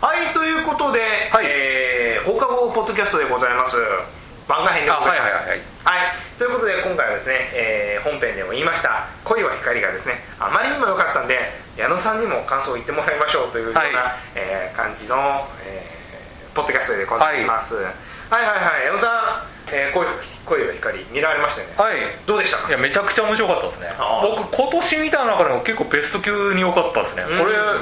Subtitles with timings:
[0.00, 1.00] はいということで、
[1.32, 1.46] はい。
[1.48, 3.76] えー放課後ポッドキャストでございます。
[4.46, 5.32] 漫画編でございます。
[5.34, 5.64] あはいはいは
[6.04, 6.14] いはい。
[6.38, 11.34] ということで今回はですね、えー本編でも言いました「恋は光」がですねあまりにも良かったんで
[11.76, 13.92] 矢野さんにも感想を言ってもらいましょうというような、はい。
[14.36, 15.16] えー感じの、
[15.64, 17.84] えーポッドキャストでございます、はい、
[18.30, 18.86] はいはい。
[18.86, 22.00] 矢野さん、えー恋光見られましたよね、はい。
[22.26, 22.68] どうでしたか？
[22.68, 23.88] いやめちゃくちゃ面白かったですね。
[24.22, 27.38] 僕今年見た中でも結構ベスト級に良かったですね、うん。
[27.38, 27.74] これあ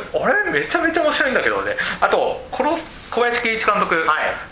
[0.44, 0.50] れ？
[0.50, 1.76] めちゃめちゃ面白いんだけどね。
[2.00, 2.64] あと殺
[3.10, 4.04] 小林圭一監督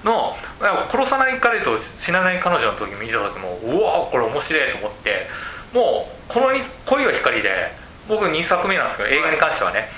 [0.04, 0.36] の
[0.90, 5.26] 「殺さない彼と死なない彼女」の時見た時もうわこれ面白いと思って。
[5.72, 6.52] もうこの
[6.86, 7.72] 「恋は光」で
[8.06, 9.90] 僕2作目なんですけど映画に関してはね、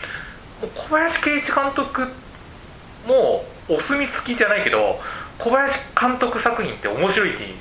[0.63, 2.09] もう小林圭一監督
[3.07, 4.99] もうお墨付きじゃないけど
[5.39, 7.55] 小林監督作品って面白いって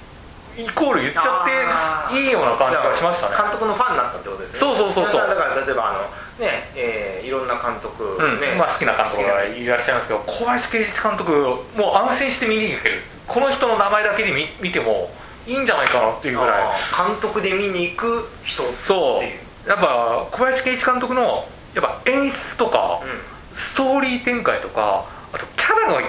[0.58, 3.36] イコール言っちゃっていいような感じがしましたね。
[3.36, 5.28] 監督のファンになったってことですよそうそうそうそう。
[5.28, 6.00] だから例えばあの
[6.40, 8.40] ねえーいろんな監督、うん。
[8.40, 11.32] ねまあ、好きな監督がいらっしゃいますけど小林圭一監督
[11.76, 13.02] もう安心して見に行ける。
[13.28, 15.12] この人の名前だけで見見ても
[15.46, 16.64] いいんじゃないかなっていうぐらい。
[16.96, 18.78] 監督で見に行く人っていう。
[18.78, 19.70] そう。
[19.70, 23.60] やっぱ小林圭一監督のやっぱ演出とか、うん。
[23.60, 26.02] ストーリー展開とかあとキャラの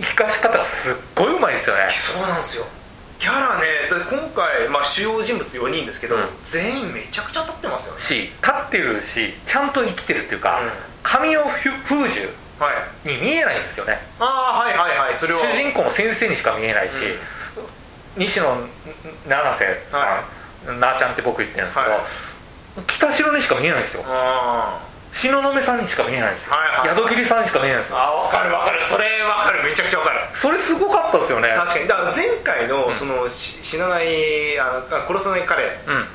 [0.00, 1.82] 生かし方がすっごいうまいですよね。
[1.90, 2.64] そうなんですよ。
[3.18, 3.66] キャラね
[4.10, 6.22] 今回、まあ、主要人物4人ですけど、うん。
[6.42, 8.00] 全員めちゃくちゃ立ってますよね。
[8.00, 10.70] し立ってるしちゃんと生きてるっていうか、うん。
[11.02, 12.28] 神尾風樹
[12.58, 12.70] は
[13.04, 13.08] い。
[13.08, 13.98] に見えないんですよね。
[14.18, 15.40] ああはいはいはいそれは。
[15.40, 16.94] 主人公の先生にしか見えないし、
[18.16, 18.56] 西野
[19.26, 20.22] 七瀬さん、は
[20.80, 22.00] なあちゃんって僕言ってるんですけど、はい。
[22.86, 24.04] 北城にしか見えないんですよ。
[24.06, 24.80] あ
[25.14, 27.98] 東雲さんにしか見えないんですよ、はいはい宿切さんにしか見えないんですよ。
[27.98, 28.84] あ分かる分かる。
[28.84, 29.62] それ分かる。
[29.64, 30.20] めちゃくちゃ分かる。
[30.34, 31.54] それすごかったですよね。
[31.54, 31.88] 確かに。
[31.88, 32.94] だから前回のうん。
[32.94, 35.64] その、し死なないああ殺さない彼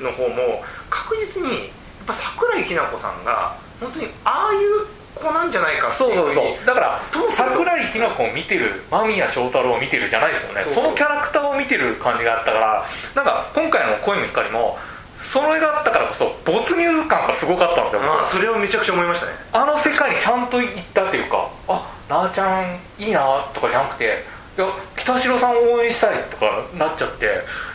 [0.00, 10.62] の方も確実にやっぱ桜井日奈子さんが本当にああいう子なんじゃないかってそいうそうそうだから桜井日奈子を見てる間宮祥太朗を見てるじゃないですよね。
[10.62, 14.78] そのキャラクターを見てる感じがあったからなんか今回の「恋の光も」
[15.22, 18.02] それがあったからこそ没入感がすごかったんですよ。
[18.02, 19.32] ああそれをめちゃくちゃ思いましたね。
[19.52, 23.20] あの世界にちゃんと行ったっていうかあなあちゃんいいな
[23.54, 24.24] とかじゃなくて
[24.58, 24.66] いや
[24.96, 27.26] 北城さんを応援したいとかなっちゃって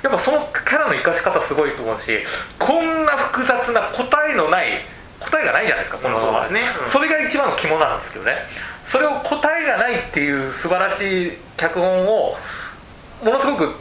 [0.03, 2.19] やっぱそのキャラの生かし方すごいと思うし
[2.59, 4.81] こんな複雑な答えのない
[5.19, 6.61] 答えがないじゃないですかこのそうですね。
[6.85, 6.91] うん。
[6.91, 8.33] それが一番の肝なんですけどね。
[8.87, 12.37] それを答えがないっていう素晴らしい脚本を
[13.23, 13.73] ものすごく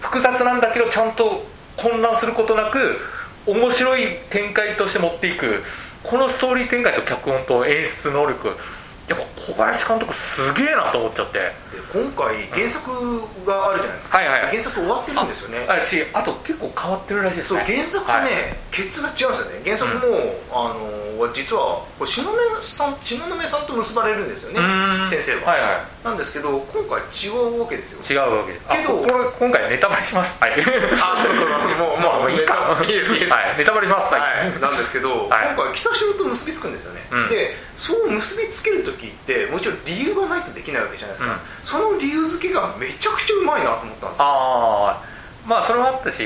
[0.00, 1.44] 複雑なんだけどちゃんと
[1.76, 2.98] 混乱することなく
[3.46, 5.62] 面白い展開として持っていく。
[6.02, 8.56] このストーリー展開と脚本と演出能力。
[9.08, 11.38] やっぱ小林監督すげえなと思っちゃって。
[11.38, 11.52] で
[11.92, 15.66] 今回原作があるじゃないですか、はいはい原作終わってるんですよね。
[15.68, 17.60] あしあと結構変わってるらしいですね。
[17.60, 18.30] そう原作ね、はい。
[18.70, 19.60] ケツが違うんですよね。
[19.64, 24.60] 原作も、あの実はこれ東雲さん東雲さんと結ばれるんですよね
[25.06, 28.02] 先生は、はいはなんですけど今回違うわけですよ。
[28.02, 28.64] い違うわけです。
[28.68, 30.42] あけどこれ今回ネタバレします。
[30.42, 30.52] はい。
[30.52, 31.16] あ
[31.78, 32.76] もうまあもういいか。
[32.82, 33.32] いいですいいです。
[33.32, 33.58] はい。
[33.58, 34.14] ネタバレします。
[34.14, 35.54] はい、なんですけど、はい。
[35.56, 37.28] 今回北城と結びつくんですよね、うん。
[37.28, 41.40] でそう結びつける時ってもちろん理由がないとできないわけじゃないですか、うん。
[41.62, 45.02] その理由付けがめちゃくちゃうまいなと思ったんですよ、ああ
[45.46, 46.22] まあそれもあったし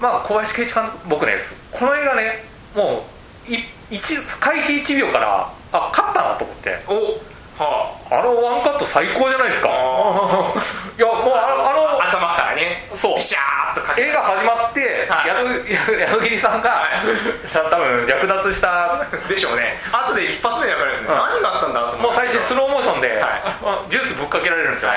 [0.00, 1.34] まあ小林圭一監督僕ね
[1.70, 2.44] この映画ね
[2.74, 3.04] も
[3.48, 6.70] うい一開始1秒からあ勝ったなと思って。
[6.88, 8.22] うん、おはあ。
[8.22, 9.68] のワンカット最高じゃないですか。
[9.68, 12.88] いやもうあのあのあ頭からね。
[13.00, 13.16] そう。
[13.16, 13.59] ビシャー
[13.98, 15.30] 映画始まって、はい。
[15.30, 15.78] 宿
[16.10, 17.06] 宿切さんが、はい。
[17.52, 19.04] 多分略奪した。
[19.28, 19.78] でしょうね。
[19.92, 21.18] 後で一発目で分かるんですね、うん。
[21.18, 23.42] 何があったんだと思ってもう最初スローモーションで、はい。
[23.44, 24.92] あジュースぶっかけられるんですよ、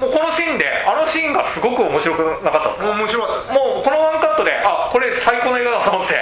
[0.00, 2.86] もうこのシーンであのシーンがすごく面白くなかったですか？
[2.86, 3.52] もう面白かったです。
[3.52, 6.14] もうこのワンカットであこれ最高の映画だと思って。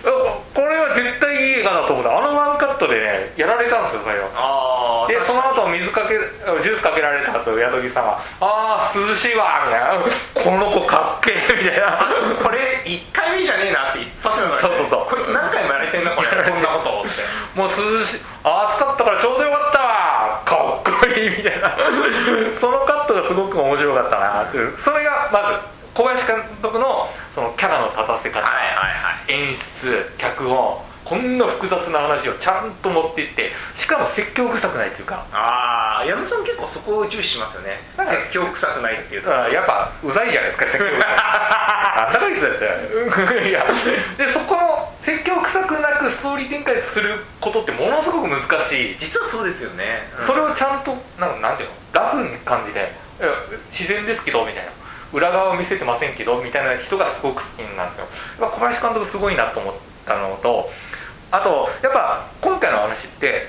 [0.54, 4.28] これは絶対いい映画だと思ってあのワンカットでねやられたんですよ最後。
[4.34, 10.00] ああでその後水かけジュースかけられた後宿木さんが「ああ涼しいわ」みたいな
[10.34, 12.06] 「この子かっけえ」みたいな。
[12.42, 15.06] これ1回目じゃねえなって一発目のそうそうそう。
[15.06, 16.28] こいつ何回もやられてんなこれ。
[16.42, 17.22] こんなことをって。
[17.54, 18.20] もう涼しい。
[18.44, 20.40] あ暑かったからちょうどよかったわ。
[20.44, 21.70] かっこいいみたいな。
[22.58, 24.76] そのカットがすごく面白かったなっていう。
[24.82, 25.58] それがまず
[25.94, 29.32] 小林監督のそのキャラの立たせ方、はいはいはい。
[29.32, 35.26] 演出脚本こんな複雑な話をちゃんと持っていってしかも説教臭くないっていうか。
[35.32, 37.82] ああ矢野さん結構そこを重視しますよね。
[37.98, 43.66] 説教臭くないっていうとやっぱうざいじゃないですか説教臭あんな感じですよ いや。
[44.18, 48.96] でそこの説教臭くなくストーリー展開することってものすごく難しい。
[48.96, 50.26] 実はそうですよね、うん。
[50.28, 51.74] それをちゃんとなんなんていうの？
[51.92, 52.94] ラフな感じで
[53.72, 54.70] 自然ですけどみたいな。
[55.12, 58.06] 裏側を見せてませんけどみたいな人がすごく好きなんですよ。
[58.38, 59.74] 小林監督すごいなと思っ
[60.06, 60.70] たのと
[61.30, 63.48] あとやっぱ今回の話って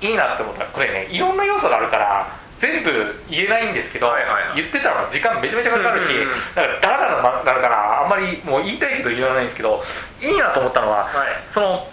[0.00, 2.26] いいなって思ったらこれねいろんな要素があるから
[2.58, 2.90] 全部
[3.28, 9.82] 言えないんですけど、はいはいはい、言ってたら時間めちゃめちゃかかるし、うんうん、だからダラダラなるからあんまりもう言いたいけど言わないんですけど
[10.22, 11.86] いいなと思ったのは、はい、その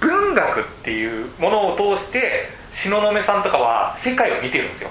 [0.00, 4.90] 文学っていうものを通して東雲さんとかは世界を見てるんですよ。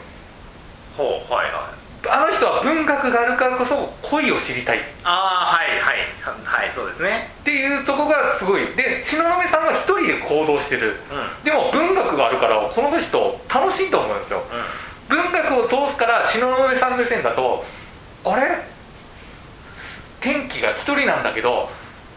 [0.98, 1.82] ほうはいはい。
[2.10, 4.80] あの人は文学があるからこそ恋を知りたい。
[5.04, 5.61] ああ
[6.74, 7.30] そうですね。
[7.42, 8.66] っていうとこがすごい。
[8.76, 14.44] で東雲さんは一人で行動してる、うん、でも文学があるからこの人楽しいと思うんですよ、
[15.10, 17.64] うん、文学を通すから東雲さん目線だと
[18.26, 18.64] あれ？
[20.20, 21.70] 天気が一人なんだけど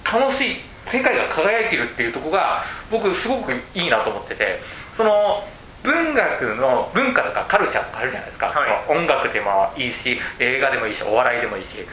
[0.04, 0.56] 楽しい。
[0.86, 4.60] 世界が輝いてるっていうとこが僕すごくいいなと思ってて。
[4.96, 5.42] その
[5.82, 11.84] 文学の文化とかカルチャーとかあるじゃないですか、はい、音楽でもいいし映画でもいいしお笑いでもいいし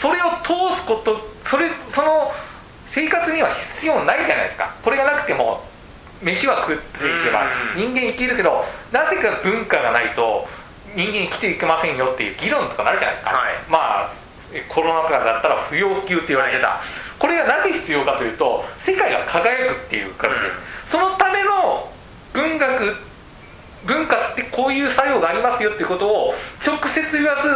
[0.00, 2.32] それを通すことそれその
[2.86, 4.74] 生活には必要ないじゃないですか。
[4.82, 5.62] これがなくても
[6.22, 7.46] 飯は食っていけば
[7.76, 10.46] 人間生きるけどなぜか文化がないと
[10.94, 13.78] 人間生きていけませんよっていう議論とかなるじゃないですか、はい、ま
[14.08, 14.10] あ
[14.68, 16.78] コロナ禍だったら不要不急って言われてた、はい、
[17.18, 20.42] これがなぜ必要かというと世界が輝くっていう感じ、うん、
[20.90, 21.88] そのための
[22.32, 22.96] 文学
[23.86, 26.34] 文化ってこういう作用がありますよっていうことを
[26.66, 27.48] 直接言わず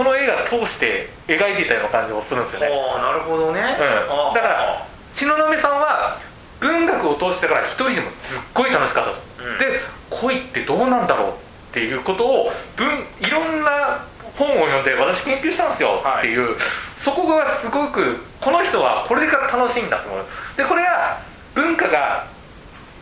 [0.00, 2.68] この映画通して描いていたような感じもするんですよね。
[2.96, 6.16] なるほどね、うん、だから東雲さんは
[6.58, 11.34] 文学を通してから一人でもすっごい楽しかったと、うん、で恋ってどうなんだろうっ
[11.74, 12.88] ていうことを文
[13.20, 14.00] いろんな
[14.38, 16.56] 本を読んで私研究したんですよっていう、はい、
[16.96, 20.24] そこがすごくこの人はこれが楽しいんだと思う。
[20.56, 21.20] でこれは
[21.54, 22.24] 文化が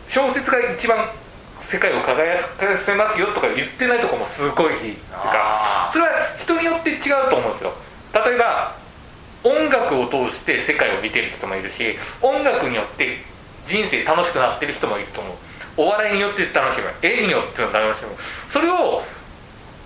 [0.09, 1.07] 小説が一番
[1.63, 7.73] 世界を輝かせますよとか言ってないとこもすごいいいかそれは人によって違うと思うんですよ。
[8.25, 8.75] 例えば
[9.43, 13.17] 音楽を通して世界を見てる人もいるし音楽によって
[13.67, 15.35] 人生楽しくなってる人もいると思う。
[15.77, 18.11] お笑いによって楽しむ絵によって楽しむ。
[18.51, 19.01] それを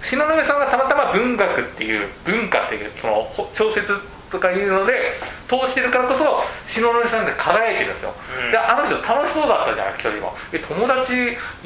[0.01, 3.87] 東雲さんがたまたま文学っていう文化っていうその小説
[4.29, 5.13] とかいうので
[5.47, 8.13] 通してるからこそ篠宮さんが輝いてるんですよ、
[8.45, 10.33] うん、であの人楽しそうだったじゃん一人も。
[10.51, 11.17] え友達い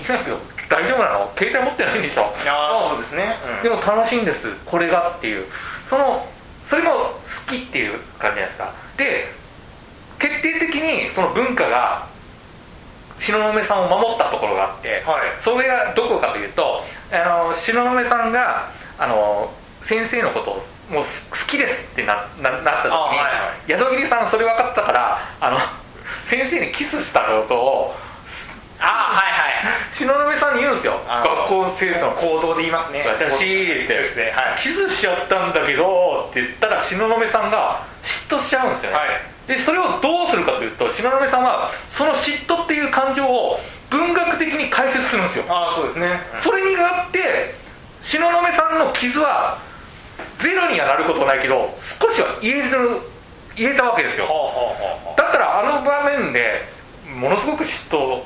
[0.07, 0.37] ないけど
[0.69, 1.31] 大丈夫なの？
[1.37, 2.33] 携帯持ってないんでしょ？
[2.45, 4.53] あそうですね、うん、でも楽しいんです。
[4.65, 5.45] これがっていう。
[5.89, 6.27] その
[6.69, 8.73] それも好きっていう感じじゃないですか。
[8.97, 9.27] で
[10.19, 12.07] 決定的にその文化が
[13.19, 20.53] 東雲さんを守ったところがあって、はい、それがどこかというとあの東雲さんがあの先生のことを
[20.91, 21.05] もう好
[21.47, 23.29] きですってなななった時に、はいは
[23.67, 25.57] い、宿切さんそれ分かったからあの
[26.27, 27.95] 先生にキスしたことを
[28.79, 29.87] あはいはい。
[29.91, 30.99] 東雲さんに言うんですよ。
[31.07, 33.03] 学校生徒の行動で言いますね。
[33.07, 33.43] 私
[33.83, 39.09] って、はい、キスしちゃったんだけどって言ったら東雲さんが嫉妬しちゃうんですよね、はい、
[39.47, 43.59] でそれをどうするかというと東雲さんはその嫉妬っていう感情を
[43.89, 45.45] 文学的に解説するんですよ。
[45.49, 47.55] あそうですね、それによって
[48.03, 49.57] 東雲さんの傷は
[50.39, 53.01] ゼロにはなることないけど少しは言える
[53.55, 54.27] 言えたわけですよ、
[55.17, 56.67] だったらあの場面で
[57.15, 58.21] ものすごく嫉妬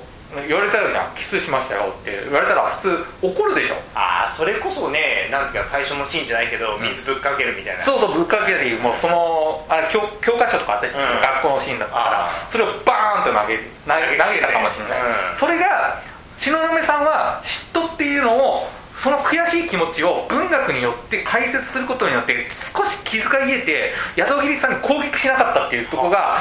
[0.48, 3.76] 言われたよじゃんキスしましたよって言われたら普通怒るでしょ。
[3.96, 12.32] ああそれこそねなんていうか最初のシーンじゃないけど水ぶっかけるみたいな、そうそうぶっかけるもうそのあれ教教科書とかあったり、うん、学校のシーンだったから。
[12.52, 13.58] それをバーンと投げ
[13.88, 16.02] 投げ投げたかもしれない、うん、それが
[16.38, 18.68] 東雲さんは嫉妬っていうのを
[19.00, 22.36] その悔しい気持ちを文学によって解説することによって
[22.76, 26.40] 少し傷が癒えて宿切さんに攻撃しなかったっていうところが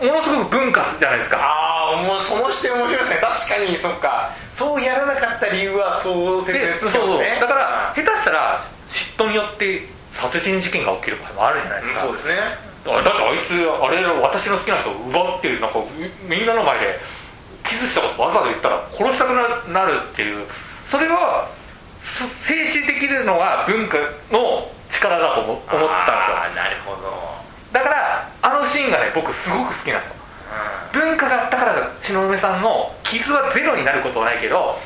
[0.00, 1.38] ものすごく文化じゃないですか。
[1.40, 3.18] ああもうその視点面白いですね。
[3.20, 4.30] 確かにそっか。
[4.52, 6.90] そうやらなかった理由はそう説明すね。
[6.92, 7.22] そうそう。
[7.40, 12.34] だから下手したら嫉妬によって殺人事件が起きる場合もあるじゃないですか、そうですね。
[12.84, 15.78] だってあいつあれ私の好きな人を奪ってなんか
[16.28, 16.98] みんなの前で
[17.68, 19.34] キスしたことわざわざ言ったら殺したく
[19.70, 20.46] なるっていう。
[20.90, 21.46] それは
[22.46, 23.98] 静止できるのは文化
[24.32, 26.36] の力だと思ったんですよ。
[26.56, 27.12] なるほど。
[27.72, 28.07] だから
[28.78, 30.14] シーンがね僕すごく好きなんですよ、
[30.94, 34.78] うん、文化があったから篠宮さんの傷はゼロになることはないけど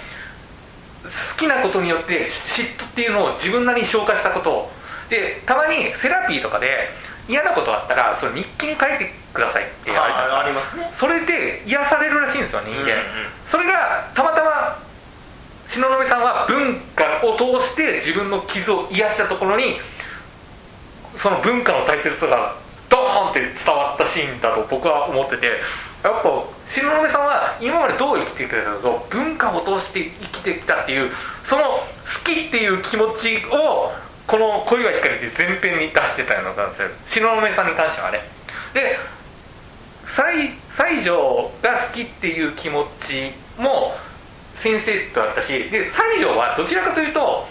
[1.02, 4.70] 好きなことによって嫉妬っていうのを自分なりに消化したこと
[5.10, 6.88] でたまにセラピーとかで
[7.28, 10.90] 嫌なことあったらそれ日記に書いてくださいって言われたありますね。
[10.94, 12.88] それで癒されるらしいんですよ人間、うんうん、
[13.46, 14.78] それがたまたま
[15.68, 19.76] 東雲さんは文化を通して自分の傷を癒したところに
[21.18, 22.61] その文化の大切さが
[22.92, 25.46] ドーンって伝わったシーンだと僕は思ってて
[26.04, 31.10] やっぱ東雲さんは今までどう生きてきたかと文化を通して生きてきたっていう
[31.42, 31.80] その好
[32.24, 33.92] きっていう気持ちを
[34.26, 38.20] この「恋は光」で前編に出してたような感じです東雲さんに関してはね。
[38.74, 38.98] で
[40.06, 43.96] 西条が好きっていう気持ちも
[44.56, 47.48] 先生とだったしで西条はどちらかというと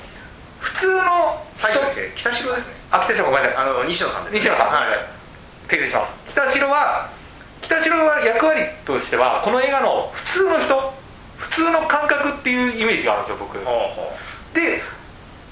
[0.60, 2.82] 普通の西条って北城ですね。
[2.92, 3.58] あ北城ごめんなさい。
[3.58, 4.68] あの西野さんです、ね、西野さん。
[4.68, 5.21] はい
[5.72, 7.10] 訂正します北城は
[7.62, 10.94] 北城は役割としてはこの映画の普通の人
[11.38, 13.58] 普通の感覚っていうイメージがあるんですよ僕。
[14.54, 14.82] で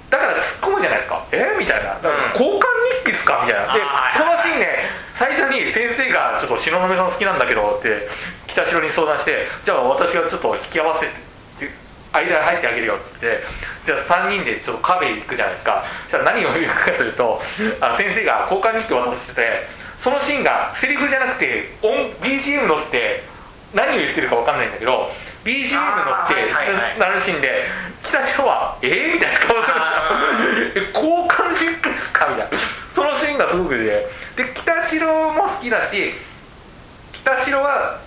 [0.10, 1.24] だから突っ込むじゃないですか。
[1.32, 1.56] え？
[1.58, 2.66] みたいな、うん、交換
[3.06, 3.44] 日記っすか？
[3.46, 3.74] みたいな。
[3.74, 3.86] でこ
[4.26, 8.08] のシーンね最初に先生が「ちょっと東雲さん好きなんだけど」って
[8.48, 11.14] 北城に相談して「じゃあ私がちょっと引き合わせて」
[12.12, 13.44] 間に入ってあげるよって言って
[13.86, 15.86] じゃあ3人でちょっとカフェ行くじゃないですか。
[16.10, 17.42] じゃあ何を言うかというと
[17.82, 19.68] あ先生が交換日記を渡してて
[20.04, 21.92] そのシーンがセリフじゃなくて音
[22.22, 23.24] BGM 乗って
[23.74, 25.10] 何を言ってるか分かんないんだけど
[25.44, 27.64] BGM 乗ってなるシーンで
[28.04, 29.72] 北城は「えー?」みたいな顔す
[30.76, 32.28] る交換日記ですか？
[32.28, 32.58] みたいな。
[32.94, 36.14] そのシーンがすごくでで北城も好きだし
[37.14, 38.00] 北城は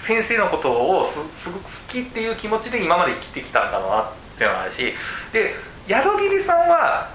[0.00, 1.10] 先生のことを
[1.42, 4.94] すごく好きっていう気持ちで今まで生きてきたんだろうなっていうのがあるし。
[5.32, 5.54] で
[5.88, 7.08] 宿切さんは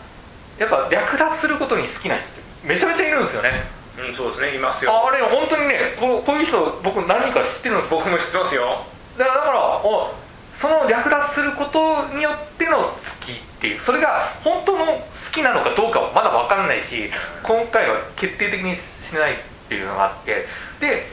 [0.57, 2.25] やっぱ略奪することに好きな人。
[2.25, 3.63] ってめちゃめちゃいるんですよね。
[3.97, 4.55] うんそうですね。
[4.55, 4.91] いますよ。
[4.93, 8.85] あれ本当にねここういう人僕何人か知ってるんです僕も知ってますよ。
[9.17, 10.13] だからだからお
[10.55, 12.83] その略奪することによっての好
[13.21, 13.81] きっていう。
[13.81, 17.09] それが本当の好きなのかどうかはまだ分かんないし
[17.43, 19.35] 今回は決定的にしないっ
[19.69, 20.45] ていうのがあって。
[20.79, 21.07] で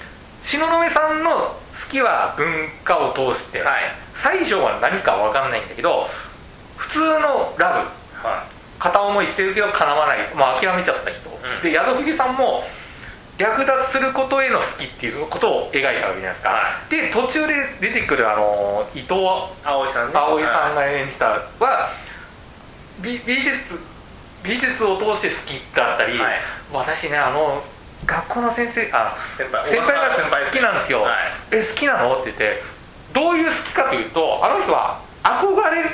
[0.45, 1.57] 東雲さんの好
[1.91, 2.47] きは文
[2.85, 3.83] 化を通して、はい、
[4.43, 6.07] 西条は何か分かんないんだけど
[6.77, 7.83] 普通のラ
[8.23, 8.54] ブ、はい、
[8.85, 12.62] 片思いしてるけどかなわない、まあ、諦めちゃった人、うん、で宿ひさんも
[13.38, 19.14] 略奪することへの好きっていうことを描いたわけじゃないですか、はい、で途中で出てくるあの伊藤
[19.64, 21.88] 葵さん、ね、葵さんが演じたは
[23.00, 23.81] 美美術
[24.43, 26.35] 美術を通して好きだったり、はい、
[26.71, 27.62] 私ねあの
[28.05, 31.12] 学校の先生あ先輩先輩が好きなんですよ、はい、
[31.53, 32.21] え好きなの？
[32.21, 32.62] って言って
[33.14, 35.85] どういう好きかというとあの人は憧れ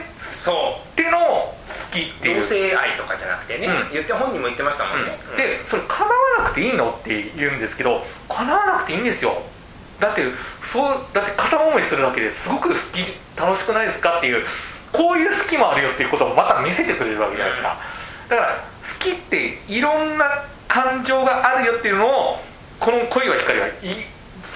[0.40, 0.54] そう。
[0.90, 1.54] っての好
[1.90, 2.36] きっていう。
[2.36, 9.42] 同性愛とかじゃなくてね、うん、言って本人も言ってましたもんね、うん、でそれ叶わなくていいのって言うんですけど叶わなくていいんですよ。
[9.98, 10.22] だって
[10.72, 13.04] そうだって片思いするだけですごく好き
[13.38, 14.44] 楽しくないですかっていう
[14.92, 17.76] こういう好きもあるよっていうことをまた見せてくれるわけじゃないですか、
[18.30, 20.24] だから好きっていろんな
[20.66, 22.38] 感情があるよっていうのを
[22.78, 23.70] この恋は光はい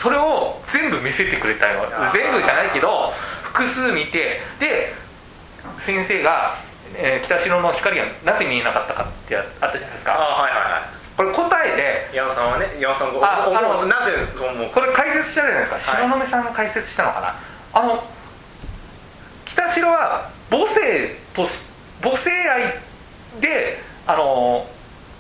[0.01, 1.87] それを全部見せてくれたよ。
[2.13, 3.13] 全部じゃないけど
[3.43, 4.95] 複数見てで
[5.81, 6.57] 先生が、
[6.97, 10.15] えー、北城の光がなぜ見えなかったかってあったじゃないですか。
[10.15, 10.83] あはいはいはい。
[11.17, 17.35] これ答えで矢野さんはね矢野さんがあのなぜそう思うこれ解説したじゃないですか、はい、東雲さんが解説したのかな。
[17.73, 18.05] あの
[19.45, 21.47] 北城は母性と
[22.03, 22.63] 母性愛
[23.41, 24.67] であの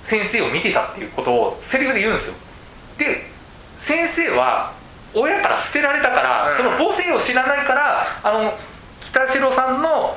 [0.04, 2.34] 先生を見てたっていうことをセリフで言うんですよ。
[2.98, 3.30] で
[3.80, 4.72] 先生は
[5.14, 8.52] 親から捨てられたから、うん、その母性を知らないからあの
[9.00, 10.16] 北城さんの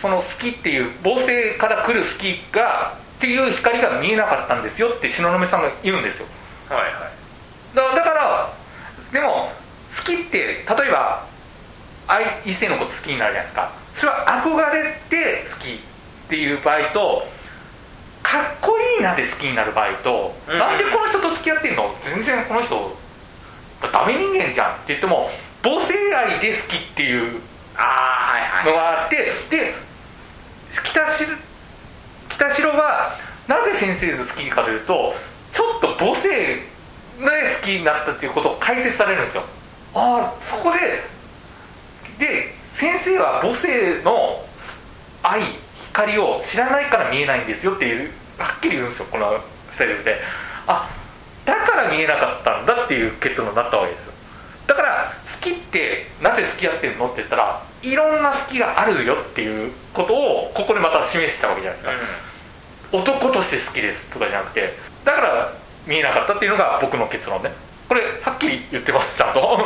[0.00, 6.26] その好きっていう母性から来る好きがっていう光が見えなかったんですよって東雲さんが言うんですよ。
[6.68, 6.92] はいはい。
[7.74, 8.52] だだから
[9.12, 9.52] でも
[9.96, 11.26] 好きって例えば
[12.08, 13.70] 愛異性のこと好きになるじゃないですか。
[13.94, 15.78] それは憧れて好きっ
[16.28, 17.26] ていう場合と
[18.22, 21.94] かっこいいなで好きになる場合と、うん、なんでこの人と付き合ってんの？
[22.04, 22.96] 全然この人
[23.92, 25.28] ダメ人間じゃんって言っても
[25.62, 27.40] 母性愛で好きっていう
[28.64, 29.74] のがあってで
[30.72, 31.28] 北城
[32.28, 33.16] 北城は
[33.48, 35.14] なぜ先生の好きかというと
[35.52, 36.60] ちょっと母性で
[37.18, 39.42] 好きになったっていうことを解説されるんですよ。
[39.94, 40.78] ああそこで
[42.18, 44.44] で先生は母性の
[45.22, 45.42] 愛
[45.92, 49.38] 光を知らないから見えないんですよっていうはっきり言うんですよこの
[49.70, 50.20] セリフで。
[50.66, 50.88] あ
[51.44, 54.12] だから見えなかったんだっていう結論になったわけですよ。
[54.68, 61.92] だから好きってなぜ付き合ってるのって言ったらいろんな好きがあるよっていうことをここでまた示したわけじゃないですか、
[62.92, 65.52] うん、男として好きですとかじゃなくてだから
[65.86, 67.50] 見えなかったっていうのが僕の結論ね。
[67.88, 69.58] これはっきり言ってますちゃんと。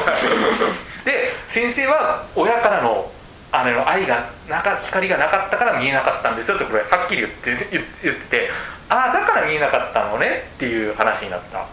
[1.04, 3.10] で先生は親からの
[3.52, 7.68] あの愛がなか光がなかったから見えなかったんですよってこれはっきり言って
[8.02, 8.50] 言ってて
[8.88, 11.64] ああだから見えなかったのねっていう話になった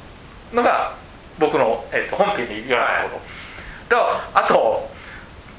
[0.54, 0.94] のが
[1.40, 3.26] 僕の、えー、と本編で言われたこと、はい、
[3.98, 4.90] あと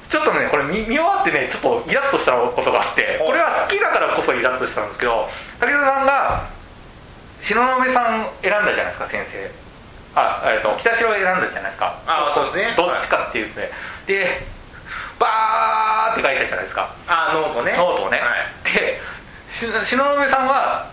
[0.09, 5.27] ちょっとねこれ見見終わってねちょっとイラッとしたことがあってこれは好きだからこそイラッとしたんですけど
[5.59, 6.47] 武田さんが
[7.43, 9.51] 東雲さん選んだじゃないですか先生。
[10.15, 11.99] あ、えーと、北代を選んだじゃないですか。
[12.07, 12.73] あそうですね。
[12.77, 14.47] どっちかっていうとね、はい、で
[15.19, 16.95] バーって書いてあるじゃないですか。
[17.07, 17.75] あノートね。
[17.75, 19.01] ノートをね、はい、で
[19.49, 20.87] 東雲さんは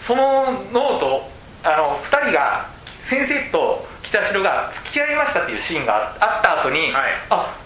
[0.00, 1.30] そのノート
[1.62, 2.66] あの2人が
[3.04, 7.56] 先生と北代が付き合いましたっていうシーンがあった後に、はい、あ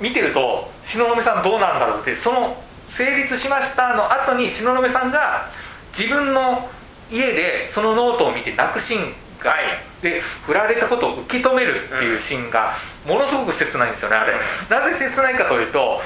[0.00, 2.56] 見てると東雲さんどうなんだろうってその
[2.88, 5.48] 成立しましたの後に東雲さんが
[5.96, 6.68] 自分の
[7.12, 12.74] 家でそのノートを見て泣くシーンが、はい、で振られたことを受け止めるっていうシーンが
[13.06, 14.34] ものすごく切ないんですよねあれ、
[14.68, 16.02] なぜ切ないかというと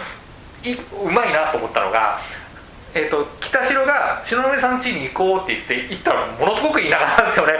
[0.64, 2.18] いうまいなと思ったのが
[2.94, 7.52] えーと、北城が東雲さん家に行こうって言って行ったらものすごく田舎なんですよね、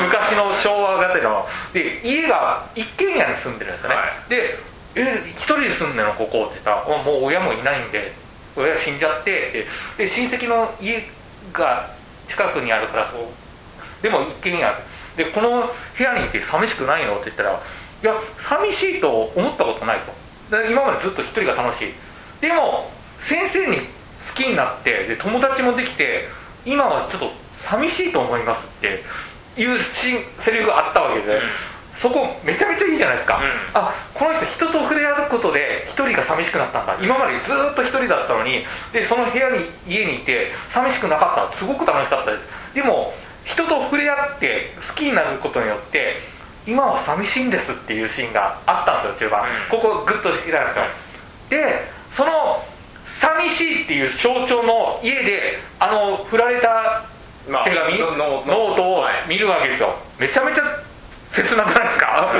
[0.00, 4.58] うん、昔の昭和がてので家が一軒家に住んでるんですよね、はい、で
[4.96, 8.12] 「え一人で住んでるのここ」って言ったら「もう親もいないんで
[8.56, 9.66] 親死んじゃって」
[9.98, 11.06] で親戚の家
[11.52, 11.90] が
[12.28, 13.20] 近くにあるからそう。
[14.02, 14.74] でも一軒家
[15.16, 15.66] でこの
[15.96, 17.50] 部屋にいて寂しくないのって言ったら
[18.02, 20.16] 「いや寂しいと思ったことない」と。
[20.70, 21.94] 今までずっと一人が楽しい。
[22.40, 23.97] でも先生に
[24.28, 26.28] 好きになってで友達もできて
[26.64, 27.30] 今はちょっと
[27.64, 29.02] 寂しいと思いますって
[29.60, 31.40] いうセリフがあったわけで、うん、
[31.94, 33.42] そこめちゃめちゃいいじゃないですか、うん、
[33.74, 36.98] あこの人人と触れ合うことで一人が寂しくなったんだ。
[37.00, 41.56] 今までずっと一人だったのにでその部屋に家にいて寂しくなかった。
[41.56, 42.44] すごく楽しかったです。
[42.74, 46.16] でも人と触れ合って好きになることによって
[46.66, 50.84] 今は寂しいんですっていうシーンがあったんですよ中盤、うん、ここグッとしてきたんですよ。
[51.50, 52.62] でその
[53.20, 57.04] 寂しいっていう象徴の家であの振られた
[57.46, 59.94] 手紙、ノートを見るわけですよ。
[60.18, 60.64] めちゃめちゃ
[61.32, 62.32] 切なくないですか？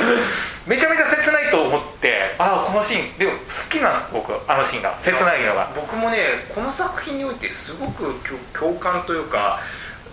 [0.67, 3.17] めちゃめちゃ切ないと思ってああこのシーン。
[3.17, 3.37] でも好
[3.69, 4.33] きなんです僕。
[4.51, 4.97] あのシーンが。
[5.03, 5.71] 切ないのが。
[5.75, 6.17] 僕もね
[6.53, 8.13] この作品においてすごく
[8.53, 9.59] 共感というか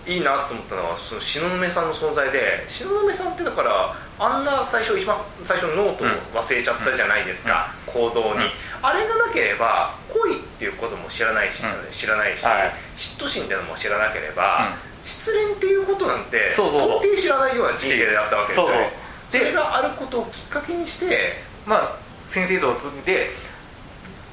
[0.06, 8.50] いいなと思ったのはその東雲さんの存在で東雲さんってだからあんな最初一番最初のノートを忘れちゃったじゃないですか、うん、行動に、うん、
[8.82, 14.73] あれがなければ恋っていうことも知らないし、うん、知らないし、はい、嫉妬心っていうのも知らなければ、
[15.04, 18.90] 失恋っていうことなんて到底知らないような人生だったわけですよね。
[19.28, 21.35] それがあることをきっかけにして
[21.66, 21.96] まあ
[22.30, 23.30] 先生とで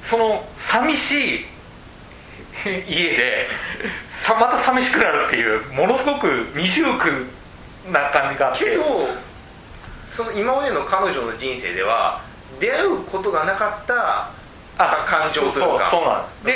[0.02, 1.46] その寂しい
[2.88, 3.48] 家で
[4.08, 7.26] さまた寂しくなるっていうものすごく未熟
[7.92, 8.64] な感じがあって。
[8.64, 8.82] けど
[10.14, 12.20] その今までの彼女の人生では
[12.60, 14.30] 出会うことがなかった
[14.78, 15.90] 感情というか。
[15.90, 16.54] そうなんで、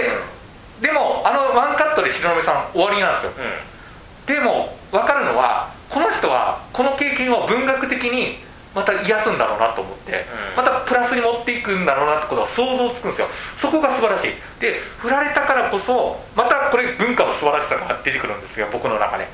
[0.79, 8.38] うん、でもあのワンカットで白目さん終わりなんですよ、うん、でも分かるのはこの人はこの経験を文学的に
[8.77, 13.27] また癒すんだろうなと思って、またプラスに持っていくんだろうなってことは想像つくんですよ。
[13.59, 14.31] そこが素晴らしい。
[14.61, 19.27] で振られたからこそまたこれ文化の素晴らしさが出てくるんですよ僕の中で。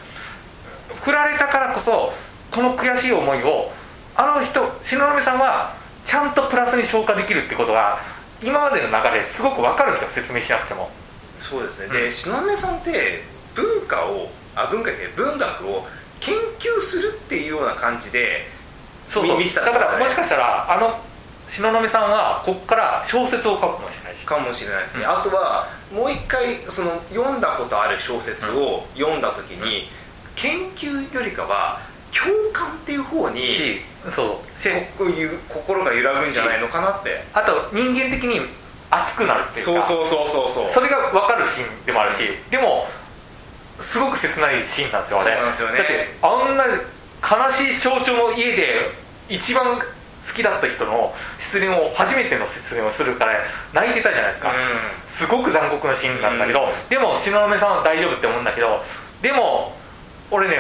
[1.03, 2.15] 振られたからこそ
[2.51, 3.71] この悔しい思いを
[4.17, 5.75] あの人東雲さんは
[6.07, 7.99] ちゃんとプラスに消化できるってことが
[8.43, 10.91] 今までの中ですごく分かるんですよ説明しなくても。
[11.41, 13.23] そうですね、で東雲さんって
[13.55, 15.87] 文化をあ文化で文学を
[16.21, 18.47] 研究するっていうような感じで
[19.11, 19.65] そうそう。
[19.65, 20.99] だからもしかしたらあの
[21.51, 24.25] 東雲さんはここから小説を書くかもしれないし。
[24.25, 29.85] かもしれないですね、うん、あとはもう一回その読んだことある小説を読んだ時に、うん、
[30.35, 31.79] 研究よりかは
[32.11, 33.41] 共感っていう方に
[34.13, 34.27] そう。
[34.99, 37.25] こういう心が揺らぐんじゃないのかなって。
[37.33, 38.41] あと人間的に
[38.91, 39.83] 熱くなるっていうか。
[39.83, 42.19] そうそうそうそうそれが分かるシーンでもあるし
[42.51, 42.87] でも
[43.81, 45.79] すごく切ないシーンなんですよねそうなんですよね。
[45.79, 46.65] だってあんな
[47.25, 48.91] 悲しい象徴の家で
[49.29, 49.83] 一番好
[50.35, 53.39] きだった人の失恋を初めての失恋をするから
[53.73, 54.55] 泣いてたじゃないですか、うん、
[55.11, 58.83] すごく残酷なシーンなんだけど、うん、でも東雲さんは大丈夫って思うんだけど
[59.23, 59.73] でも
[60.31, 60.57] 俺ね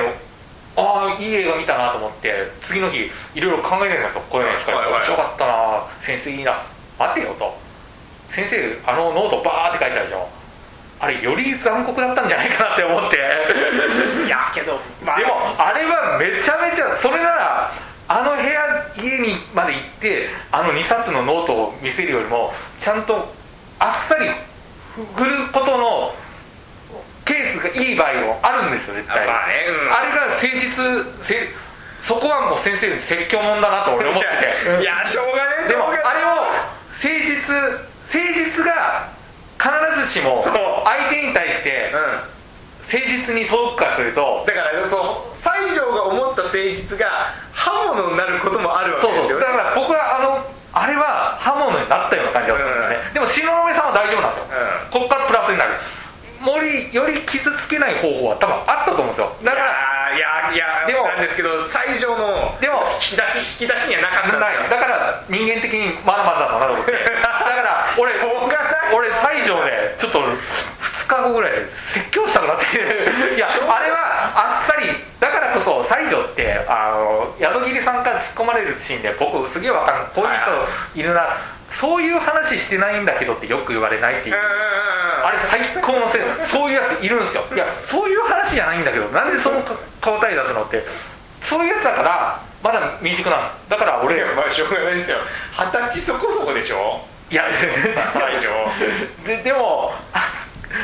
[0.77, 2.33] ああいい映画見たなと思って
[2.63, 4.23] 次の日いろいろ考えてるんですよ。
[4.29, 6.63] 恋は光面白かったな先生いいな。
[6.99, 7.57] 待てよと。
[8.31, 8.57] 先生
[8.87, 10.29] あのノートバーって書いてあるでしょ。
[11.01, 13.17] あれより残酷だったんじゃないかなって思って。
[14.27, 17.71] いやけど、まあ、でもあれはめちゃめちゃそれなら
[18.09, 23.33] あの部屋家にまで行ってあの2冊のノートを見せるよりもちゃんと
[23.79, 24.29] あっさり
[25.15, 26.15] 振ることの
[27.71, 31.49] ケースがいい場合もあるんですよ絶対、まあねうん、あれが誠実せ
[32.05, 34.29] そこはもう先生に説教もんだなと俺思って
[34.77, 34.77] て。
[34.81, 36.53] いやしょうがねえでもあれを
[36.93, 39.09] 誠実誠実が
[39.57, 39.73] 必
[40.05, 41.91] ずしも相手に対して
[42.85, 55.73] 誠実に届くかというとだからそう西条が思った誠実が刃物になることもあるわけですよ、ね、だから僕はあのあれは刃物になったような感じがするんだね、うん、でも東雲さんは大丈夫なんですよ、うん、ここからプラスになる
[56.45, 59.33] 森より傷つけない方法は多分あったと思うんですよ。
[59.43, 64.57] だからいやいやでもなんですけど最上のでも引き出し引き出しにはなかったない。
[64.69, 66.93] だから人間的にまだまだだなと思って。
[67.01, 68.13] だから俺
[68.93, 71.53] 俺西条でちょっと2日後ぐらい
[71.93, 73.35] 説教したくなってきて。
[73.35, 73.99] いやあれは
[74.35, 74.87] あっさり
[75.19, 80.31] だからこそ西条ってあの宿切さんから突っ込まれるシーンで僕すげえわかんこういう
[80.95, 81.29] 人いるな、
[81.71, 84.37] そういう話してないんだけどってよく言われないっていう、
[85.25, 87.45] あれ最高のせいそういうやついるんですよ。
[87.55, 89.63] いやそういう話じゃないんだけどなんでその
[90.01, 90.85] 顔体出すのって。
[91.45, 93.71] そういうやつだからまだ未熟なんです。
[93.71, 95.19] だから俺まあしょうがないですよ。
[95.53, 97.01] 二十歳そこそこでしょ？
[97.31, 97.45] いや
[99.27, 99.93] ででも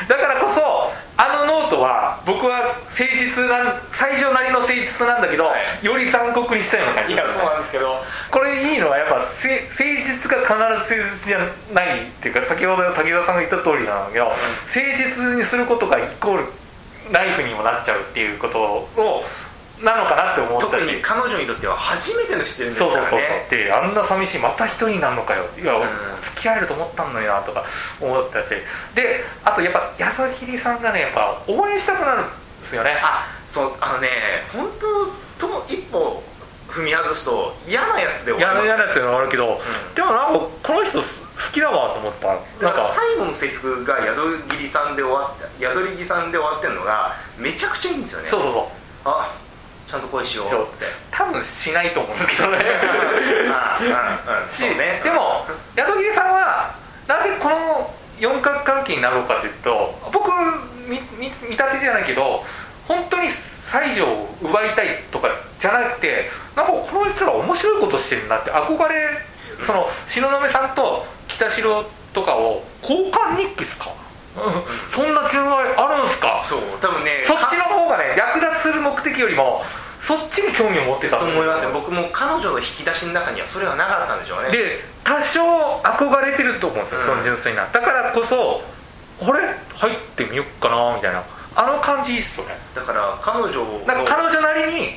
[0.07, 8.01] だからこそあのノートは僕は誠実なん最初なりの誠実なんだけど、はい、より残酷にしたような感じ、ね、いやそうなんですけど。
[8.31, 10.55] これいいのはやっぱ誠実が必
[10.89, 11.39] ず誠実じゃ
[11.75, 16.45] ないっていうか先ほど武田さんが言った通りなんだけど、うん、誠実にすることがイコール
[17.11, 19.23] ナイフにもなっちゃうっていうことを
[19.83, 23.07] なのかなって思ったし特に彼女にとっては初めてのしてるんですからね。
[23.09, 25.45] そうそうそうであんな寂しいまた一人になるのかよ。
[25.57, 25.87] いや、うん、
[26.23, 27.65] 付き合えると思ったのになとか
[27.99, 28.49] 思ったし。
[28.95, 32.25] であとやっぱ矢沢桐さんがねやっぱ応援したくなるん
[32.61, 32.99] ですよね。
[33.01, 34.09] あそうあのね
[34.53, 34.69] 本
[35.37, 36.23] 当と一歩
[36.69, 41.05] 踏み外すと嫌なやつで終わる嫌なやつで終わるけど、うん、でもなんかこの人好
[41.51, 42.27] きだわと思った。
[42.63, 42.81] なんか。
[42.83, 48.29] 最後のセリフが宿切さんで終わって宿り木さんで終わってるのがめちゃくちゃいいんですよね。
[48.29, 48.63] そうそうそう。
[49.05, 49.35] あ
[49.91, 50.47] ちゃんと恋しよう。
[50.47, 50.49] っ
[50.79, 52.57] て多分しないと思うんですけどね。
[54.49, 56.73] し、ね、でも宿切さんは
[57.07, 60.31] なぜこの四角関係になろうかというと僕
[60.87, 62.43] 見見見立てじゃないけど
[62.87, 68.95] 本当に西条を奪いたいとかじゃなくてなんかこの人ら面白いことしてるなって憧れ
[69.65, 73.89] その東雲さんと北城とかを交換日記っすか？
[74.33, 76.41] そんな純愛あるんすか？
[76.45, 79.63] そう多分ねそっちの方がね役立つする目的よりも
[80.01, 81.17] そっちに興味を持ってた。
[81.17, 81.71] と思いますね。
[81.73, 84.51] 僕も彼女の引き出しの中にはそれはなかったんでしょうね。
[84.51, 85.41] で多少
[85.83, 87.67] 憧れてると思うんですよ、うん、その純粋な。
[87.67, 88.61] だからこそ
[89.21, 89.55] あれ？
[89.75, 91.23] 入ってみよっかなみたいな。
[91.53, 92.55] あの感じいいっすよね。
[92.73, 93.51] だから彼女
[93.85, 94.95] なんか彼女なりに、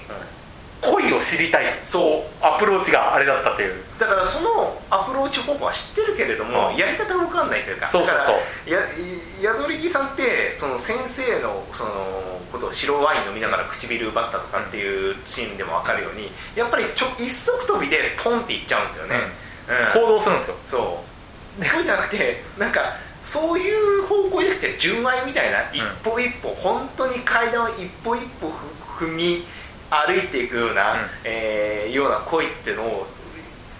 [0.91, 1.67] 恋を知りたい。
[1.87, 3.83] そうアプローチがあれだったっていう。
[3.99, 8.33] だからそのアプローチ方法は知ってるけれども、うん、やり方が分かんないというかそうそうそ
[8.69, 8.71] う。
[8.71, 8.81] や
[9.41, 11.91] 宿り木さんってその先生のその
[12.51, 19.17] ことを白ワイン飲みながら唇奪ったとかっていうシーンでも分かるようにやっぱりちょ一足飛びでポンっていっちゃうんですよね、
[19.95, 20.57] うん、行動するんですよ。
[20.67, 21.05] そ
[21.61, 21.65] う。
[21.65, 22.81] そうじゃなくてなんか
[23.25, 28.51] そういう方向じゃなくて純愛みたいな一歩一歩、うん、本当に階段を一歩一歩
[28.99, 29.47] 踏み
[30.07, 33.07] 歩いていくような、うん、えー、ような恋っていうのを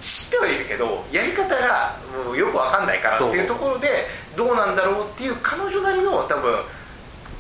[0.01, 1.97] 知ってはいるけどやり方が
[2.27, 3.89] もうよく分かんないからっていうところで
[4.37, 6.59] どうなんだろうっていう彼女なりの多分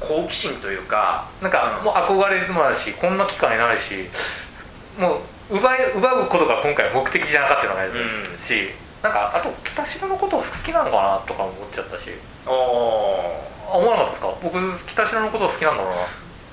[0.00, 4.08] 好奇心というかなんかもう憧れもあるしこんな機会ないし
[4.98, 8.68] もう奪い奪うことが今回目的じゃなかったのがあるし、うん、
[9.02, 12.10] なんかあと北城のこと好きなのかなとか思っちゃったし。
[12.46, 12.52] ああ
[13.76, 14.34] 思わなかったですか？
[14.42, 15.92] 僕北城のこと好きなんだろう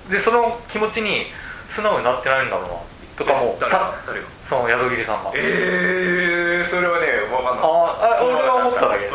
[0.09, 0.17] な。
[0.17, 1.25] でその気持ちに
[1.71, 2.75] 素直になってないんだろうな。
[3.17, 3.95] とかも誰が？
[4.05, 4.27] 誰が？
[4.47, 5.31] その宿切さんが。
[5.33, 7.63] ええー、それはね分かんない。
[7.63, 9.09] ああ俺は思っただけ。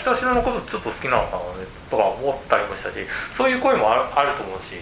[0.00, 1.42] 北城のことちょっと好きなのかな
[1.90, 2.96] とか思ったりもしたし
[3.36, 4.76] そういう声もあるあると思うし。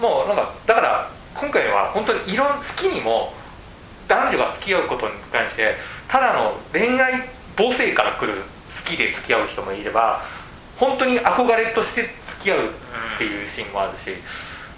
[0.00, 3.32] もうなんかだから今回は本当にいろん好きにも
[4.08, 5.76] 男女が付き合うことに関して
[6.08, 8.42] ただの恋愛母性から来る
[8.84, 10.22] 好きで付き合う人もいれば
[10.76, 12.08] 本当に憧れとして
[12.40, 14.16] 付き合うっていうシーンもあるし、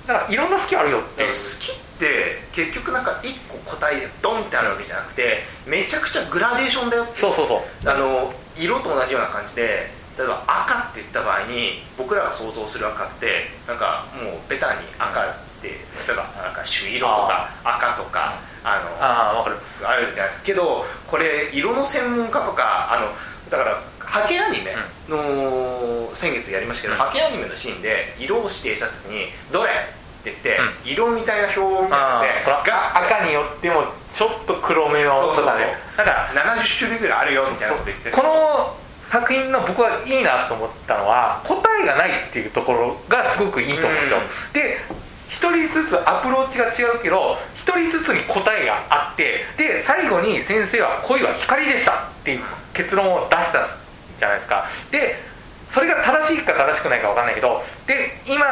[0.06, 1.24] だからいろんな好きあるよって。
[1.24, 7.88] 好きって結局なんか一個答えでドンってあるわけじゃなくてめちゃくちゃグラデーションだよってそうそうそう。
[7.88, 15.74] あの色と同じような感じで例えば赤って言った場合に僕らが想像する赤ってなんかもうベタに赤って例
[16.12, 19.56] えばなんか朱色とか赤とかあのあ分かる。
[19.86, 23.06] あるじゃないですけどこれ色の専門家とかあの
[23.50, 23.78] だから
[24.14, 24.70] ハケアニメ
[25.08, 29.74] の先月やりましたけど、うん、ハケアニメのシーンで色を指定した時に「どれ?」っ
[30.22, 33.82] て言って、うん、色みたいな表を見てが赤によっても
[34.14, 35.76] ちょっと黒めのとかね。
[35.96, 44.18] だから70種類ぐらいあるよみたいなこと言ってこの作品の僕はいいなと思ったのは答えがないっていうところがすごくいいと思うんですよ、
[44.52, 44.80] で
[45.28, 52.40] 一人ずつアプローチが違うけど一人ずつに答えがあってで最後に先生は恋は光でしたっていう
[52.72, 53.83] 結論を出した
[54.24, 54.64] じゃないですか。
[54.90, 55.20] で
[55.68, 58.46] それが正しいか正しくないか分かんないけどで今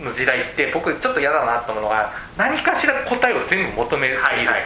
[0.00, 4.62] の時代って僕ちょっと嫌だなと思うのが何かしら答えを全部求める、はいはいはい、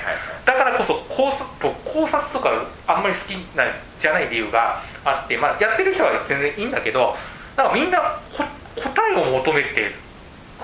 [0.46, 1.44] だからこそ考察
[1.85, 2.50] 考察とか
[2.87, 3.64] あんまり好きな
[4.00, 7.16] じゃない理由があって、まあ、やってる人は全然いいんだけど
[7.57, 7.98] なんかみんな
[8.33, 9.92] 答えを求めて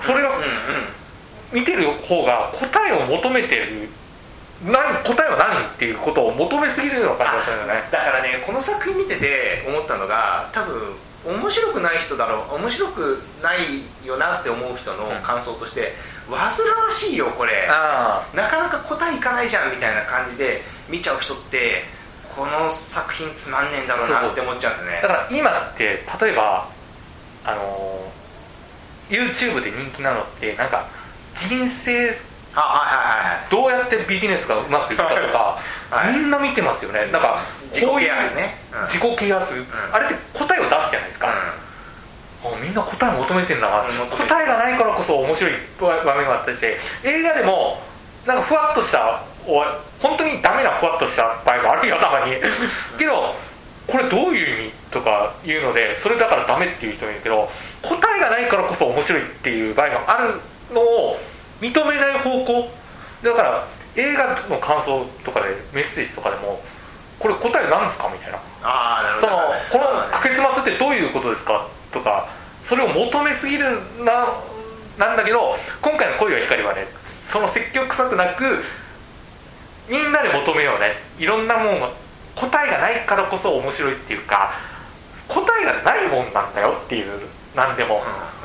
[0.01, 0.29] それが、
[1.51, 3.89] 見てる方が答えを求めてる
[4.65, 7.73] 何答えは何っていうことを求めすぎるような感じがするよね。
[7.91, 15.93] だからねこの作品見てて思ったのが多分面白くない人だろう面白くないよなって思う人の感想として、
[16.29, 16.51] うん、煩わ
[16.91, 17.67] しいよこれ。
[17.67, 21.83] なかなか答えいかないじゃんみたいな感じで見ちゃう人って
[22.35, 24.99] この作品つまんねえんだろうなって思っちゃうんですね。
[25.01, 26.67] だから今って例えば
[27.43, 28.11] あの
[29.09, 30.85] YouTube で人気なのってなんか
[31.35, 32.13] 人生
[33.49, 36.13] どうやってビジネスがうまくいったとか、はい。
[36.17, 37.11] みんな見てますよね。
[37.11, 38.57] なんか自己啓発ね。
[38.73, 38.87] うん。
[38.87, 41.67] 自己啓発、あれって答えを出すじゃないですか、あ
[42.61, 47.81] みんな答え求めてんだな、答えがないからこそ面白い場面があったりして映画でも
[48.25, 52.35] なんかふわっとした本当にダメなふわっとした場合もあるよたまに。
[52.99, 53.35] けど
[53.87, 57.49] これどういう意味とかいうのでそれだからダメっていう人もいるけど
[57.81, 60.41] 答えがないからこそ面白いっていう場合もある
[60.73, 61.17] のを
[61.61, 62.69] 認めない方向
[63.23, 66.61] だから映画の感想とかでメッセージとかでも
[67.19, 68.09] これ答えなんですか？
[68.13, 68.37] みたいな。
[68.63, 69.53] ああなるほど。
[69.71, 72.27] そのこの結末ってどういうことですかとか
[72.67, 73.65] それを求めすぎる
[74.03, 74.27] な
[74.97, 76.87] なんだけど今回の「恋は光」はね
[77.31, 78.63] その積極臭くなく
[79.87, 80.91] みんなで求めようね。
[81.17, 81.89] いろんなもんが
[82.35, 84.53] 答えがないからこそ面白いっていうか
[85.27, 87.21] 答えがないもんなんだよっていう
[87.55, 88.03] なんでも。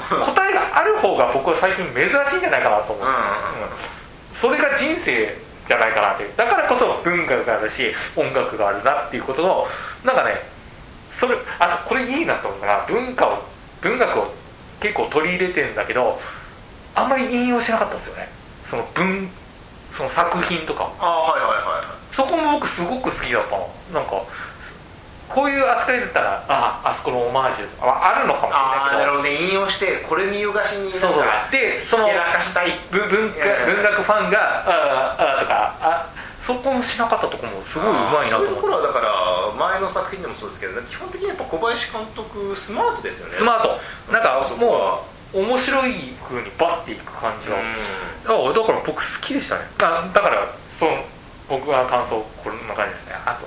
[0.08, 3.12] 答えがある方が僕は最近珍しいんじゃないかなと思う、うん。
[3.12, 3.18] うん。
[4.40, 5.36] それが人生
[5.68, 6.30] じゃないかなっていう。
[6.36, 9.66] だからこそ文化があるし音楽があるなっていうことの
[10.04, 10.34] なんかね
[11.10, 13.42] それあこれいいなと思ったのが文化を
[13.80, 14.34] 文学を
[14.80, 16.18] 結構取り入れてんだけど
[16.94, 18.28] あんまり引用しなかったんですよね。
[18.66, 19.28] その文
[19.96, 20.96] その作品とかを。
[20.98, 21.82] ああはいはいは
[22.12, 22.16] い。
[22.16, 23.70] そこも僕すごく好きだったの。
[23.92, 24.22] なんか
[25.34, 28.98] こういう扱いだったらああそこのオマージュとかはあるのかもしれないけど。
[28.98, 29.34] なるほどね。
[29.42, 32.08] 引用してこれ見よがしにそうそでその
[32.90, 36.08] 文文学ファンがあああとかあ
[36.46, 43.34] そこもしなかったとこもすごいうまいなとそういうところ思ってはだから前の作品でもそうですけど基本的にやっぱ小林監督スマートですよね。
[43.36, 44.12] スマート。
[44.12, 45.94] なんかもう面白い
[46.28, 47.54] 風にバッていく感じうん。
[48.26, 49.62] が、あだから僕好きでしたね。
[49.78, 50.92] あだからその
[51.48, 53.14] 僕は感想こんな感じですね。
[53.24, 53.46] あと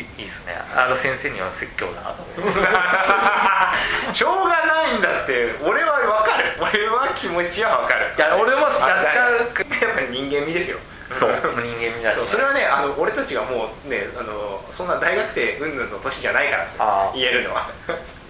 [0.00, 0.54] いいですね。
[0.74, 2.60] あの先生には説教だなと思って
[4.14, 5.54] しょうがないんだって。
[5.64, 6.52] 俺は分かる。
[6.60, 8.06] 俺は気持ちは分かる。
[8.16, 10.78] いや俺もやっちゃうあやっぱり人間味ですよ。
[11.18, 11.30] そう。
[11.30, 11.40] 人
[11.76, 12.16] 間味だし。
[12.18, 17.68] そうそれはねあの俺たちがもうねあのそんな大学生云々の年じゃないからですよ言えるのは。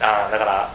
[0.01, 0.71] あだから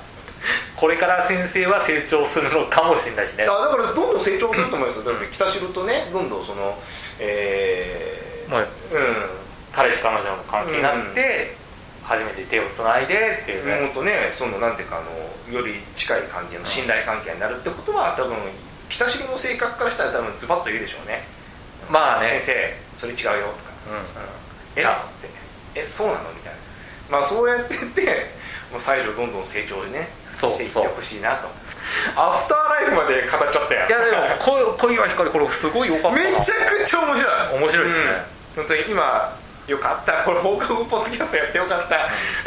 [0.76, 3.44] これから先生は成長するのかもしれないしね。
[3.44, 5.14] あだからどんどん成長すると思いますよ。
[5.32, 6.78] 北城とねどんどんその
[7.20, 9.41] えーうん
[9.74, 11.56] 彼氏彼女の関係になって、
[12.04, 18.36] 初めて手をつないでっていうね、本当ねそのなんていうかあのより近い感じの信頼関係になるってことは多分
[18.90, 21.24] 北城の性格からしたら多分ズバッと言うでしょうね。
[21.90, 22.28] まあね。
[22.42, 23.96] 先生それ違うよとか、うん。
[23.96, 24.04] うん。
[24.76, 25.30] えあって。
[25.80, 26.20] えそうなの？
[26.36, 26.60] みたいな。
[27.10, 28.28] まあそうやってって
[28.72, 31.48] もう西条どんどん成長ねそうしていってほしいなと。
[32.16, 36.24] アフターライフまで語っちゃったよいやでもこ恋は光これすごい良かったな。
[36.24, 37.60] めちゃくちゃ面白い。
[37.60, 38.12] 面白いですね、
[38.58, 38.64] うん。
[38.64, 40.24] 本当に今よかった。
[40.24, 41.96] これ放課後ポッドキャストやってよかった。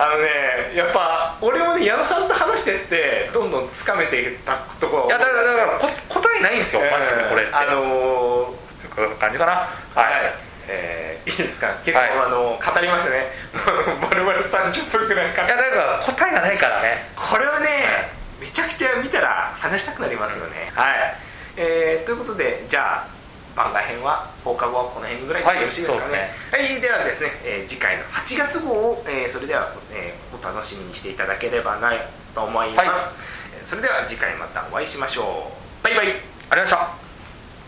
[0.02, 5.88] あのねやっぱ俺もね矢野さんと話してってどんどんつかめていったところいやだからだからこ
[6.20, 9.52] 答えないんですよマジでこれって、あのー感じかな。
[9.52, 9.68] は
[10.10, 10.34] い、
[10.68, 11.68] えーいいですか？
[11.84, 12.10] 結構、はい。
[12.26, 13.26] あの語りましたね。
[14.00, 17.08] まるまる30分ぐらいかいやだから答えがないからね。
[17.16, 21.14] これはねめちゃくちゃ見たら話したくなりますよね、はい、
[21.56, 23.06] えーということでじゃあ
[23.54, 26.30] 番外編は放課後はこの辺ぐらいでよろしいですかね。
[26.50, 31.92] はい、ではですね、えー次回の8月号を、えーそれでは、えーお楽しみにしていただければな
[32.34, 32.88] と思います、はい。
[33.58, 35.50] えーそれでは次回またお会いしましょ
[35.82, 35.84] う。
[35.84, 36.06] バイバイ。
[36.06, 37.03] ありがとうございました